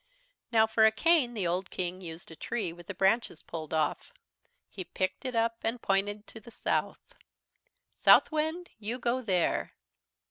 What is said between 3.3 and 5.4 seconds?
pulled off. He picked it